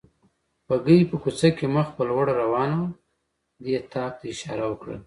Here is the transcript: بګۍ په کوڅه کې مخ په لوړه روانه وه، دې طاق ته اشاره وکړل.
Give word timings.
بګۍ 0.67 0.99
په 1.09 1.15
کوڅه 1.23 1.49
کې 1.57 1.65
مخ 1.75 1.87
په 1.97 2.03
لوړه 2.09 2.33
روانه 2.41 2.77
وه، 2.81 2.89
دې 3.63 3.75
طاق 3.93 4.11
ته 4.19 4.25
اشاره 4.33 4.65
وکړل. 4.69 4.99